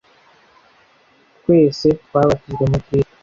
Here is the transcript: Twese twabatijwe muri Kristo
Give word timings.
Twese 1.39 1.87
twabatijwe 2.05 2.63
muri 2.71 2.83
Kristo 2.85 3.13